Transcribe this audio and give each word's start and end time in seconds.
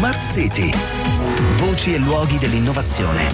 Smart 0.00 0.22
City. 0.22 0.70
Voci 1.58 1.92
e 1.92 1.98
luoghi 1.98 2.38
dell'innovazione. 2.38 3.28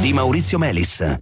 Di 0.00 0.12
Maurizio 0.12 0.58
Melis. 0.58 1.16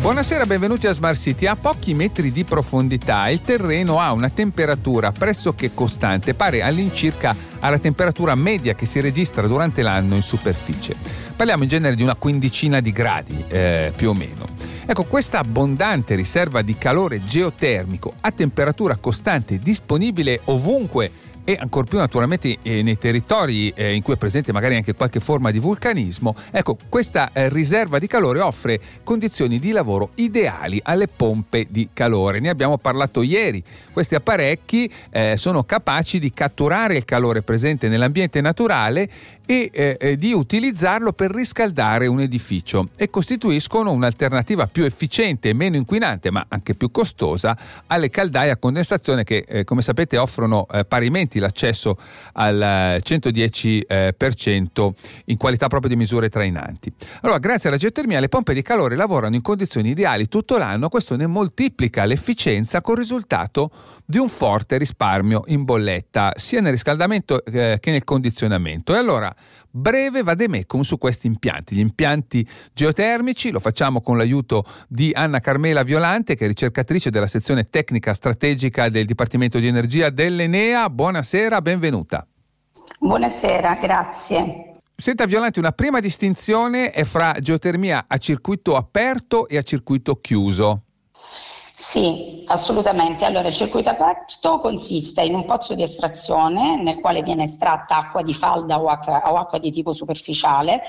Buonasera, 0.00 0.46
benvenuti 0.46 0.86
a 0.86 0.92
Smart 0.92 1.20
City. 1.20 1.44
A 1.44 1.56
pochi 1.56 1.92
metri 1.92 2.32
di 2.32 2.44
profondità 2.44 3.28
il 3.28 3.42
terreno 3.42 4.00
ha 4.00 4.12
una 4.12 4.30
temperatura 4.30 5.12
pressoché 5.12 5.74
costante, 5.74 6.32
pari 6.32 6.62
all'incirca 6.62 7.36
alla 7.58 7.78
temperatura 7.78 8.34
media 8.34 8.74
che 8.74 8.86
si 8.86 8.98
registra 9.00 9.46
durante 9.46 9.82
l'anno 9.82 10.14
in 10.14 10.22
superficie. 10.22 10.96
Parliamo 11.36 11.64
in 11.64 11.68
genere 11.68 11.96
di 11.96 12.02
una 12.02 12.14
quindicina 12.14 12.80
di 12.80 12.92
gradi, 12.92 13.44
eh, 13.46 13.92
più 13.94 14.08
o 14.08 14.14
meno. 14.14 14.46
Ecco, 14.86 15.04
questa 15.04 15.40
abbondante 15.40 16.14
riserva 16.14 16.62
di 16.62 16.78
calore 16.78 17.22
geotermico 17.22 18.14
a 18.22 18.30
temperatura 18.30 18.96
costante 18.96 19.58
disponibile 19.58 20.40
ovunque 20.44 21.28
e 21.50 21.58
ancor 21.60 21.84
più 21.84 21.98
naturalmente 21.98 22.58
eh, 22.62 22.82
nei 22.82 22.96
territori 22.96 23.70
eh, 23.74 23.94
in 23.94 24.02
cui 24.02 24.14
è 24.14 24.16
presente 24.16 24.52
magari 24.52 24.76
anche 24.76 24.94
qualche 24.94 25.18
forma 25.18 25.50
di 25.50 25.58
vulcanismo, 25.58 26.34
ecco, 26.52 26.76
questa 26.88 27.30
eh, 27.32 27.48
riserva 27.48 27.98
di 27.98 28.06
calore 28.06 28.40
offre 28.40 28.80
condizioni 29.02 29.58
di 29.58 29.72
lavoro 29.72 30.10
ideali 30.16 30.80
alle 30.84 31.08
pompe 31.08 31.66
di 31.68 31.88
calore. 31.92 32.38
Ne 32.38 32.50
abbiamo 32.50 32.78
parlato 32.78 33.22
ieri. 33.22 33.62
Questi 33.92 34.14
apparecchi 34.14 34.90
eh, 35.10 35.36
sono 35.36 35.64
capaci 35.64 36.20
di 36.20 36.32
catturare 36.32 36.96
il 36.96 37.04
calore 37.04 37.42
presente 37.42 37.88
nell'ambiente 37.88 38.40
naturale 38.40 39.10
e 39.50 39.68
eh, 39.72 39.96
eh, 39.98 40.16
di 40.16 40.32
utilizzarlo 40.32 41.12
per 41.12 41.32
riscaldare 41.32 42.06
un 42.06 42.20
edificio 42.20 42.90
e 42.94 43.10
costituiscono 43.10 43.90
un'alternativa 43.90 44.68
più 44.68 44.84
efficiente 44.84 45.48
e 45.48 45.54
meno 45.54 45.74
inquinante, 45.74 46.30
ma 46.30 46.46
anche 46.46 46.74
più 46.74 46.92
costosa, 46.92 47.58
alle 47.88 48.10
caldaie 48.10 48.52
a 48.52 48.56
condensazione 48.58 49.24
che, 49.24 49.44
eh, 49.48 49.64
come 49.64 49.82
sapete, 49.82 50.18
offrono 50.18 50.68
eh, 50.70 50.84
parimenti 50.84 51.40
l'accesso 51.40 51.98
al 52.34 53.00
110% 53.02 53.86
eh, 53.88 54.94
in 55.24 55.36
qualità 55.36 55.66
proprio 55.66 55.90
di 55.90 55.96
misure 55.96 56.28
trainanti. 56.28 56.92
Allora, 57.22 57.40
grazie 57.40 57.70
alla 57.70 57.78
geotermia, 57.78 58.20
le 58.20 58.28
pompe 58.28 58.54
di 58.54 58.62
calore 58.62 58.94
lavorano 58.94 59.34
in 59.34 59.42
condizioni 59.42 59.90
ideali 59.90 60.28
tutto 60.28 60.58
l'anno, 60.58 60.88
questo 60.88 61.16
ne 61.16 61.26
moltiplica 61.26 62.04
l'efficienza 62.04 62.80
con 62.82 62.94
risultato 62.94 63.72
di 64.10 64.18
un 64.18 64.28
forte 64.28 64.76
risparmio 64.76 65.42
in 65.46 65.64
bolletta, 65.64 66.32
sia 66.36 66.60
nel 66.60 66.72
riscaldamento 66.72 67.44
eh, 67.44 67.78
che 67.80 67.90
nel 67.92 68.02
condizionamento. 68.02 68.92
E 68.92 68.98
allora, 68.98 69.32
breve 69.70 70.22
vademecum 70.22 70.82
su 70.82 70.98
questi 70.98 71.26
impianti. 71.26 71.74
Gli 71.74 71.80
impianti 71.80 72.46
geotermici 72.72 73.50
lo 73.50 73.60
facciamo 73.60 74.00
con 74.00 74.16
l'aiuto 74.16 74.64
di 74.88 75.12
Anna 75.14 75.40
Carmela 75.40 75.82
Violante, 75.82 76.34
che 76.34 76.44
è 76.44 76.48
ricercatrice 76.48 77.10
della 77.10 77.26
sezione 77.26 77.68
tecnica 77.70 78.14
strategica 78.14 78.88
del 78.88 79.06
Dipartimento 79.06 79.58
di 79.58 79.66
Energia 79.66 80.10
dell'Enea. 80.10 80.88
Buonasera, 80.90 81.60
benvenuta. 81.60 82.26
Buonasera, 82.98 83.74
grazie. 83.76 84.74
Senta 84.94 85.24
Violante, 85.24 85.58
una 85.58 85.72
prima 85.72 86.00
distinzione 86.00 86.90
è 86.90 87.04
fra 87.04 87.34
geotermia 87.40 88.04
a 88.06 88.18
circuito 88.18 88.76
aperto 88.76 89.48
e 89.48 89.56
a 89.56 89.62
circuito 89.62 90.16
chiuso. 90.16 90.82
Sì, 91.82 92.44
assolutamente. 92.46 93.24
Allora, 93.24 93.48
il 93.48 93.54
circuito 93.54 93.88
aperto 93.88 94.58
consiste 94.58 95.22
in 95.22 95.34
un 95.34 95.46
pozzo 95.46 95.74
di 95.74 95.82
estrazione 95.82 96.80
nel 96.80 97.00
quale 97.00 97.22
viene 97.22 97.44
estratta 97.44 97.96
acqua 97.96 98.22
di 98.22 98.34
falda 98.34 98.78
o 98.78 98.88
acqua, 98.88 99.32
o 99.32 99.36
acqua 99.36 99.58
di 99.58 99.70
tipo 99.72 99.94
superficiale, 99.94 100.82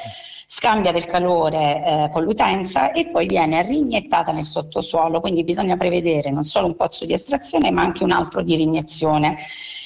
scambia 0.45 0.91
del 0.91 1.05
calore 1.05 1.85
eh, 1.85 2.09
con 2.11 2.23
l'utenza 2.23 2.91
e 2.91 3.07
poi 3.09 3.25
viene 3.25 3.61
riniettata 3.61 4.33
nel 4.33 4.43
sottosuolo, 4.43 5.21
quindi 5.21 5.45
bisogna 5.45 5.77
prevedere 5.77 6.29
non 6.29 6.43
solo 6.43 6.67
un 6.67 6.75
pozzo 6.75 7.05
di 7.05 7.13
estrazione 7.13 7.71
ma 7.71 7.83
anche 7.83 8.03
un 8.03 8.11
altro 8.11 8.43
di 8.43 8.55
riniezione. 8.57 9.37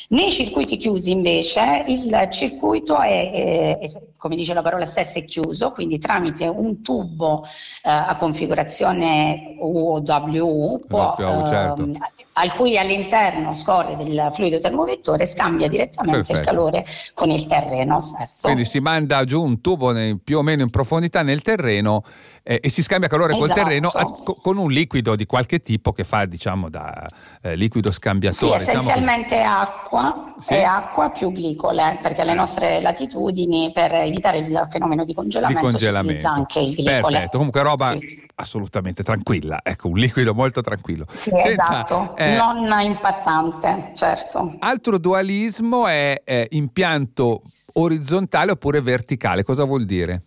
Nei 0.09 0.29
circuiti 0.29 0.77
chiusi 0.77 1.11
invece 1.11 1.83
il 1.87 2.27
circuito 2.31 2.99
è, 2.99 3.79
è, 3.79 3.91
come 4.17 4.35
dice 4.35 4.53
la 4.53 4.61
parola 4.61 4.85
stessa, 4.85 5.13
è 5.13 5.25
chiuso, 5.25 5.71
quindi 5.71 5.97
tramite 5.97 6.47
un 6.47 6.83
tubo 6.83 7.43
eh, 7.43 7.89
a 7.89 8.15
configurazione 8.15 9.55
UOW, 9.59 10.85
può, 10.87 11.15
ehm, 11.17 11.47
certo. 11.47 11.89
al 12.33 12.53
cui 12.53 12.77
all'interno 12.77 13.55
scorre 13.55 13.97
del 13.97 14.29
fluido 14.31 14.59
termovettore, 14.59 15.25
scambia 15.25 15.67
direttamente 15.67 16.17
Perfetto. 16.17 16.39
il 16.39 16.45
calore 16.45 16.85
con 17.15 17.31
il 17.31 17.45
terreno 17.47 17.99
stesso. 17.99 18.47
Quindi 18.47 18.65
si 18.65 18.79
manda 18.79 19.23
giù 19.23 19.43
un 19.43 19.59
tubo 19.59 19.91
nei, 19.91 20.19
più 20.19 20.37
o 20.37 20.43
meno 20.43 20.61
in 20.61 20.69
profondità 20.69 21.23
nel 21.23 21.41
terreno 21.41 22.03
eh, 22.47 22.59
e 22.61 22.69
si 22.69 22.83
scambia 22.83 23.09
calore 23.09 23.33
esatto. 23.33 23.47
col 23.47 23.55
terreno 23.55 23.87
a, 23.87 24.05
co, 24.05 24.35
con 24.35 24.57
un 24.57 24.69
liquido 24.69 25.15
di 25.15 25.25
qualche 25.25 25.61
tipo 25.61 25.91
che 25.91 26.03
fa 26.03 26.25
diciamo 26.25 26.69
da 26.69 27.07
eh, 27.41 27.55
liquido 27.55 27.91
scambiatore. 27.91 28.59
Sì, 28.59 28.65
diciamo 28.65 28.81
essenzialmente 28.81 29.35
diciamo 29.35 29.59
acqua 29.61 30.35
sì? 30.37 30.53
e 30.53 30.63
acqua 30.63 31.09
più 31.09 31.31
glicole 31.31 31.97
perché 32.03 32.21
alle 32.21 32.35
nostre 32.35 32.81
latitudini 32.81 33.71
per 33.73 33.91
evitare 33.95 34.37
il 34.39 34.67
fenomeno 34.69 35.03
di 35.05 35.15
congelamento, 35.15 35.59
di 35.59 35.71
congelamento. 35.71 36.27
anche 36.27 36.59
il 36.59 36.75
glicole. 36.75 37.01
Perfetto, 37.01 37.37
comunque 37.37 37.63
roba 37.63 37.97
sì. 37.97 38.27
assolutamente 38.35 39.01
tranquilla, 39.01 39.61
ecco 39.63 39.87
un 39.87 39.97
liquido 39.97 40.35
molto 40.35 40.61
tranquillo. 40.61 41.07
Sì, 41.13 41.31
Senta, 41.31 41.49
esatto, 41.49 42.15
eh, 42.15 42.35
non 42.35 42.79
impattante, 42.79 43.93
certo. 43.95 44.55
Altro 44.59 44.99
dualismo 44.99 45.87
è 45.87 46.21
eh, 46.23 46.47
impianto 46.51 47.41
orizzontale 47.73 48.51
oppure 48.51 48.81
verticale, 48.81 49.43
cosa 49.43 49.63
vuol 49.63 49.85
dire? 49.85 50.21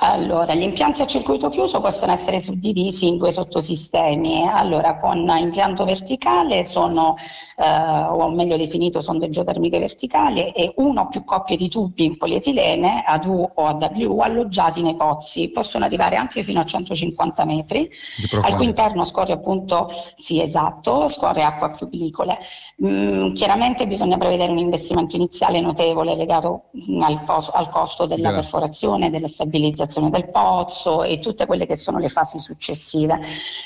Allora, 0.00 0.54
gli 0.54 0.62
impianti 0.62 1.02
a 1.02 1.06
circuito 1.06 1.48
chiuso 1.48 1.80
possono 1.80 2.12
essere 2.12 2.38
suddivisi 2.38 3.08
in 3.08 3.16
due 3.16 3.32
sottosistemi. 3.32 4.48
Allora, 4.48 4.96
con 4.98 5.28
impianto 5.38 5.84
verticale 5.84 6.64
sono, 6.64 7.16
eh, 7.56 7.68
o 7.68 8.30
meglio 8.30 8.56
definito, 8.56 9.00
sonde 9.00 9.28
geotermiche 9.28 9.80
verticali 9.80 10.50
e 10.50 10.72
uno 10.76 11.00
o 11.00 11.08
più 11.08 11.24
coppie 11.24 11.56
di 11.56 11.68
tubi 11.68 12.04
in 12.04 12.16
polietilene 12.16 13.02
ad 13.04 13.24
U 13.24 13.50
o 13.52 13.66
ad 13.66 13.90
W 13.92 14.20
alloggiati 14.20 14.82
nei 14.82 14.94
pozzi. 14.94 15.50
Possono 15.50 15.84
arrivare 15.84 16.14
anche 16.14 16.44
fino 16.44 16.60
a 16.60 16.64
150 16.64 17.44
metri, 17.44 17.90
al 18.42 18.54
cui 18.54 18.66
interno 18.66 19.04
scorre 19.04 19.32
appunto, 19.32 19.90
sì 20.16 20.40
esatto, 20.40 21.08
scorre 21.08 21.42
acqua 21.42 21.70
più 21.70 21.88
glicole. 21.88 22.38
Mm, 22.84 23.32
chiaramente 23.32 23.84
bisogna 23.88 24.16
prevedere 24.16 24.52
un 24.52 24.58
investimento 24.58 25.16
iniziale 25.16 25.60
notevole 25.60 26.14
legato 26.14 26.66
al, 27.00 27.20
al 27.52 27.68
costo 27.70 28.06
della 28.06 28.30
perforazione, 28.30 29.10
della 29.10 29.26
stabilizzazione 29.26 29.86
realizzazione 29.88 30.10
del 30.10 30.28
pozzo 30.30 31.02
e 31.02 31.18
tutte 31.18 31.46
quelle 31.46 31.66
che 31.66 31.76
sono 31.76 31.98
le 31.98 32.08
fasi 32.08 32.38
successive. 32.38 33.18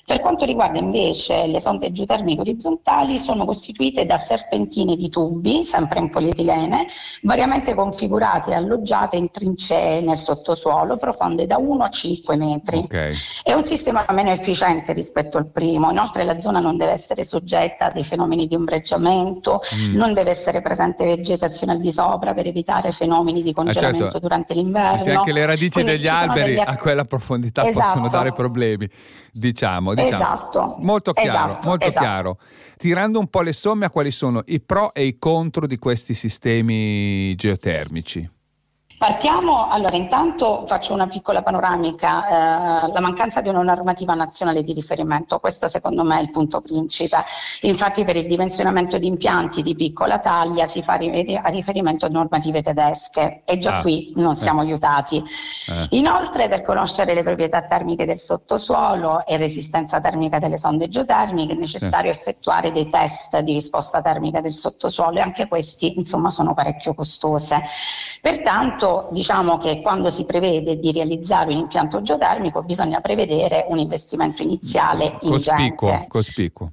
Per 0.07 0.21
quanto 0.21 0.45
riguarda 0.45 0.79
invece 0.79 1.47
le 1.47 1.61
sonde 1.61 1.91
geotermiche 1.91 2.41
orizzontali 2.41 3.19
sono 3.19 3.45
costituite 3.45 4.07
da 4.07 4.17
serpentine 4.17 4.97
di 4.97 5.09
tubi, 5.09 5.65
sempre 5.65 5.99
in 5.99 6.11
polietilene, 6.11 6.87
variamente 7.23 7.75
configurate 7.75 8.53
e 8.53 8.55
alloggiate 8.55 9.17
in 9.17 9.31
trincee 9.31 10.01
nel 10.01 10.17
sottosuolo, 10.17 10.97
profonde 10.97 11.47
da 11.47 11.59
1 11.59 11.85
a 11.85 11.89
5 11.89 12.37
metri. 12.37 12.79
Okay. 12.79 13.13
È 13.43 13.53
un 13.53 13.65
sistema 13.65 14.07
meno 14.11 14.31
efficiente 14.31 14.93
rispetto 14.93 15.37
al 15.37 15.51
primo, 15.51 15.91
inoltre 15.91 16.25
la 16.25 16.39
zona 16.39 16.61
non 16.61 16.77
deve 16.77 16.93
essere 16.93 17.25
soggetta 17.25 17.87
a 17.87 17.91
dei 17.91 18.05
fenomeni 18.05 18.47
di 18.47 18.55
ombreggiamento, 18.55 19.61
mm. 19.75 19.97
non 19.97 20.15
deve 20.15 20.31
essere 20.31 20.61
presente 20.61 21.05
vegetazione 21.05 21.73
al 21.73 21.81
di 21.81 21.91
sopra 21.91 22.33
per 22.33 22.47
evitare 22.47 22.93
fenomeni 22.93 23.43
di 23.43 23.53
congelamento 23.53 24.05
ah, 24.05 24.11
certo. 24.11 24.19
durante 24.21 24.55
l'inverno. 24.55 25.03
Se 25.03 25.11
anche 25.11 25.33
le 25.33 25.47
radici 25.47 25.71
Quindi 25.71 25.93
degli 25.93 26.07
alberi 26.21 26.55
degli... 26.55 26.63
a 26.65 26.77
quella 26.77 27.05
profondità 27.05 27.67
esatto. 27.67 27.81
possono 27.81 28.09
dare 28.09 28.33
problemi, 28.33 28.89
diciamo. 29.33 29.95
diciamo. 29.95 30.15
Esatto. 30.15 30.77
Molto 30.81 31.13
chiaro, 31.13 31.53
esatto. 31.53 31.69
molto 31.69 31.87
esatto. 31.87 32.05
chiaro. 32.05 32.39
Tirando 32.77 33.19
un 33.19 33.29
po' 33.29 33.43
le 33.43 33.53
somme 33.53 33.87
a 33.87 33.91
quali 33.91 34.11
sono 34.11 34.43
i 34.47 34.61
pro 34.61 34.93
e 34.93 35.05
i 35.05 35.19
contro 35.19 35.67
di 35.67 35.79
questi 35.79 36.15
sistemi 36.15 37.35
geotermici? 37.37 38.29
Partiamo, 39.03 39.69
allora 39.69 39.97
intanto 39.97 40.65
faccio 40.65 40.93
una 40.93 41.09
piccola 41.09 41.43
panoramica, 41.43 42.85
eh, 42.85 42.93
la 42.93 43.01
mancanza 43.01 43.41
di 43.41 43.49
una 43.49 43.63
normativa 43.63 44.15
nazionale 44.15 44.63
di 44.63 44.73
riferimento, 44.73 45.41
questo 45.41 45.67
secondo 45.67 46.05
me 46.05 46.21
è 46.21 46.23
il 46.23 46.31
punto 46.31 46.61
principe, 46.61 47.17
infatti 47.63 48.05
per 48.05 48.15
il 48.15 48.29
dimensionamento 48.29 48.99
di 48.99 49.09
impianti 49.09 49.63
di 49.63 49.75
piccola 49.75 50.21
taglia 50.21 50.69
si 50.69 50.83
fa 50.83 50.93
a 50.93 51.49
riferimento 51.49 52.07
a 52.07 52.11
normative 52.11 52.63
tedesche 52.63 53.43
e 53.45 53.59
già 53.59 53.79
ah, 53.79 53.81
qui 53.81 54.13
non 54.15 54.37
siamo 54.37 54.61
eh. 54.61 54.67
aiutati. 54.67 55.17
Eh. 55.17 55.97
Inoltre 55.97 56.47
per 56.49 56.63
conoscere 56.63 57.13
le 57.13 57.25
proprietà 57.25 57.63
termiche 57.63 58.05
del 58.05 58.19
sottosuolo 58.19 59.27
e 59.27 59.37
resistenza 59.37 59.99
termica 59.99 60.39
delle 60.39 60.59
sonde 60.59 60.89
geotermiche 60.89 61.55
è 61.55 61.57
necessario 61.57 62.13
effettuare 62.13 62.71
dei 62.71 62.89
test 62.89 63.37
di 63.41 63.55
risposta 63.55 64.01
termica 64.01 64.41
del 64.41 64.53
sottosuolo 64.53 65.19
e 65.19 65.23
anche 65.23 65.49
questi 65.49 65.99
insomma 65.99 66.31
sono 66.31 66.55
parecchio 66.55 66.95
costose. 66.95 67.61
Pertanto 68.21 68.92
questo 68.93 69.09
diciamo 69.11 69.59
che 69.59 69.81
quando 69.81 70.11
si 70.11 70.25
prevede 70.25 70.79
di 70.79 70.93
realizzare 70.93 71.53
un 71.53 71.59
impianto 71.59 72.03
geotermico 72.03 72.63
bisogna 72.63 73.01
prevedere 73.01 73.65
un 73.69 73.79
investimento 73.79 74.43
iniziale 74.43 75.19
cospicuo, 75.21 75.89
ingente. 75.89 76.07
Cospicuo. 76.09 76.73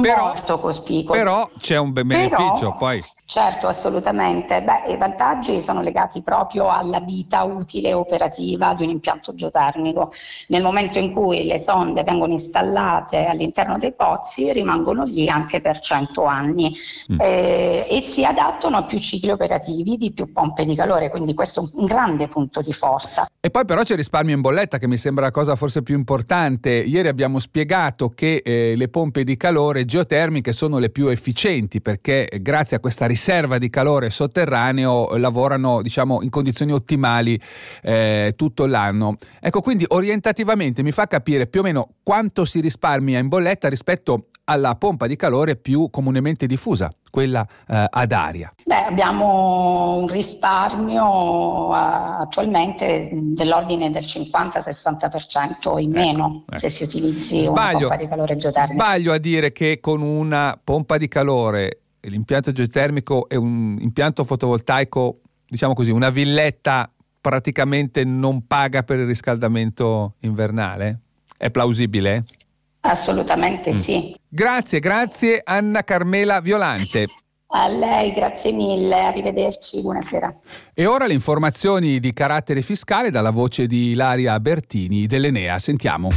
Però, 0.00 0.26
Molto 0.26 0.60
cospicuo. 0.60 1.14
Però 1.14 1.48
c'è 1.58 1.78
un 1.78 1.92
beneficio 1.92 2.56
Però, 2.58 2.76
poi. 2.76 3.02
Certo, 3.24 3.66
assolutamente. 3.66 4.62
Beh, 4.62 4.92
I 4.92 4.96
vantaggi 4.96 5.60
sono 5.60 5.80
legati 5.80 6.22
proprio 6.22 6.68
alla 6.68 7.00
vita 7.00 7.42
utile 7.42 7.90
e 7.90 7.92
operativa 7.94 8.74
di 8.74 8.84
un 8.84 8.90
impianto 8.90 9.34
geotermico. 9.34 10.12
Nel 10.48 10.62
momento 10.62 10.98
in 10.98 11.12
cui 11.12 11.44
le 11.44 11.58
sonde 11.58 12.04
vengono 12.04 12.32
installate 12.32 13.26
all'interno 13.26 13.78
dei 13.78 13.92
pozzi, 13.92 14.52
rimangono 14.52 15.04
lì 15.04 15.28
anche 15.28 15.60
per 15.60 15.78
100 15.78 16.24
anni 16.24 16.74
mm. 17.12 17.20
eh, 17.20 17.86
e 17.88 18.00
si 18.02 18.24
adattano 18.24 18.76
a 18.76 18.84
più 18.84 18.98
cicli 18.98 19.30
operativi 19.30 19.96
di 19.96 20.12
più 20.12 20.32
pompe 20.32 20.64
di 20.64 20.74
calore, 20.74 21.10
quindi 21.10 21.34
questo 21.34 21.47
è 21.54 21.68
un 21.74 21.84
grande 21.84 22.28
punto 22.28 22.60
di 22.60 22.72
forza. 22.72 23.28
E 23.40 23.50
poi 23.50 23.64
però 23.64 23.82
c'è 23.82 23.96
risparmio 23.96 24.34
in 24.34 24.40
bolletta 24.40 24.78
che 24.78 24.88
mi 24.88 24.96
sembra 24.96 25.26
la 25.26 25.30
cosa 25.30 25.56
forse 25.56 25.82
più 25.82 25.96
importante. 25.96 26.70
Ieri 26.70 27.08
abbiamo 27.08 27.38
spiegato 27.38 28.08
che 28.10 28.42
eh, 28.44 28.74
le 28.76 28.88
pompe 28.88 29.24
di 29.24 29.36
calore 29.36 29.84
geotermiche 29.84 30.52
sono 30.52 30.78
le 30.78 30.90
più 30.90 31.08
efficienti 31.08 31.80
perché 31.80 32.28
grazie 32.40 32.76
a 32.76 32.80
questa 32.80 33.06
riserva 33.06 33.58
di 33.58 33.70
calore 33.70 34.10
sotterraneo 34.10 35.16
lavorano 35.16 35.82
diciamo 35.82 36.22
in 36.22 36.30
condizioni 36.30 36.72
ottimali 36.72 37.40
eh, 37.82 38.34
tutto 38.36 38.66
l'anno. 38.66 39.16
Ecco, 39.40 39.60
quindi 39.60 39.84
orientativamente 39.88 40.82
mi 40.82 40.92
fa 40.92 41.06
capire 41.06 41.46
più 41.46 41.60
o 41.60 41.62
meno 41.62 41.88
quanto 42.02 42.44
si 42.44 42.60
risparmia 42.60 43.18
in 43.18 43.28
bolletta 43.28 43.68
rispetto 43.68 44.26
alla 44.44 44.74
pompa 44.76 45.06
di 45.06 45.16
calore 45.16 45.56
più 45.56 45.90
comunemente 45.90 46.46
diffusa, 46.46 46.90
quella 47.10 47.46
eh, 47.66 47.86
ad 47.88 48.12
aria? 48.12 48.52
Beh, 48.64 48.84
abbiamo 48.84 49.96
un 49.96 50.08
risparmio 50.08 51.68
uh, 51.68 51.72
attualmente 51.72 53.10
dell'ordine 53.12 53.90
del 53.90 54.04
50-60% 54.04 55.78
in 55.78 55.90
ecco, 55.90 55.98
meno 55.98 56.44
ecco. 56.48 56.58
se 56.58 56.68
si 56.68 56.84
utilizzi 56.84 57.44
sbaglio, 57.44 57.78
una 57.78 57.88
pompa 57.88 57.96
di 57.96 58.08
calore 58.08 58.36
geotermica. 58.36 58.74
Sbaglio 58.74 59.12
a 59.12 59.18
dire 59.18 59.52
che 59.52 59.78
con 59.80 60.02
una 60.02 60.58
pompa 60.62 60.96
di 60.96 61.08
calore 61.08 61.80
l'impianto 62.00 62.52
geotermico 62.52 63.28
è 63.28 63.34
un 63.36 63.76
impianto 63.80 64.24
fotovoltaico, 64.24 65.20
diciamo 65.46 65.74
così, 65.74 65.90
una 65.90 66.10
villetta 66.10 66.90
praticamente 67.20 68.04
non 68.04 68.46
paga 68.46 68.82
per 68.82 68.98
il 68.98 69.06
riscaldamento 69.06 70.14
invernale? 70.20 71.00
È 71.36 71.50
plausibile? 71.50 72.24
Assolutamente 72.88 73.70
mm. 73.70 73.74
sì. 73.74 74.16
Grazie, 74.26 74.80
grazie 74.80 75.40
Anna 75.44 75.84
Carmela 75.84 76.40
Violante. 76.40 77.06
A 77.50 77.66
lei, 77.66 78.12
grazie 78.12 78.52
mille, 78.52 79.00
arrivederci, 79.00 79.80
buonasera. 79.80 80.34
E 80.74 80.84
ora 80.84 81.06
le 81.06 81.14
informazioni 81.14 81.98
di 81.98 82.12
carattere 82.12 82.60
fiscale 82.60 83.10
dalla 83.10 83.30
voce 83.30 83.66
di 83.66 83.90
Ilaria 83.90 84.38
Bertini 84.38 85.06
dell'Enea. 85.06 85.58
Sentiamo. 85.58 86.10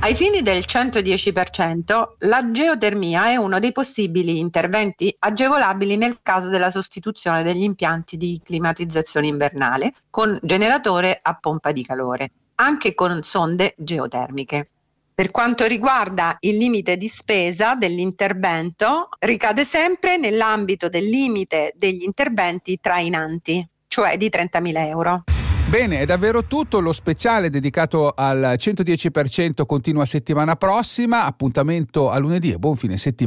Ai 0.00 0.14
fini 0.14 0.42
del 0.42 0.64
110%, 0.66 2.04
la 2.18 2.50
geotermia 2.50 3.28
è 3.28 3.36
uno 3.36 3.58
dei 3.58 3.72
possibili 3.72 4.38
interventi 4.38 5.14
agevolabili 5.18 5.96
nel 5.96 6.18
caso 6.22 6.48
della 6.48 6.70
sostituzione 6.70 7.42
degli 7.42 7.62
impianti 7.62 8.18
di 8.18 8.38
climatizzazione 8.44 9.26
invernale 9.26 9.94
con 10.10 10.38
generatore 10.42 11.18
a 11.20 11.34
pompa 11.40 11.72
di 11.72 11.82
calore, 11.82 12.30
anche 12.56 12.94
con 12.94 13.22
sonde 13.22 13.74
geotermiche. 13.78 14.68
Per 15.16 15.30
quanto 15.30 15.64
riguarda 15.64 16.36
il 16.40 16.58
limite 16.58 16.98
di 16.98 17.08
spesa 17.08 17.74
dell'intervento, 17.74 19.08
ricade 19.20 19.64
sempre 19.64 20.18
nell'ambito 20.18 20.90
del 20.90 21.08
limite 21.08 21.72
degli 21.74 22.02
interventi 22.02 22.78
trainanti, 22.78 23.66
cioè 23.88 24.18
di 24.18 24.28
30.000 24.28 24.76
euro. 24.88 25.24
Bene, 25.70 26.00
è 26.00 26.04
davvero 26.04 26.44
tutto. 26.44 26.80
Lo 26.80 26.92
speciale 26.92 27.48
dedicato 27.48 28.12
al 28.14 28.56
110% 28.58 29.64
continua 29.64 30.04
settimana 30.04 30.54
prossima. 30.54 31.24
Appuntamento 31.24 32.10
a 32.10 32.18
lunedì 32.18 32.52
e 32.52 32.58
buon 32.58 32.76
fine 32.76 32.98
settimana. 32.98 33.24